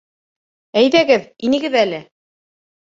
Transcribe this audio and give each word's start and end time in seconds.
—Әйҙәгеҙ, 0.83 1.29
инегеҙ 1.51 1.81
әле 1.85 2.05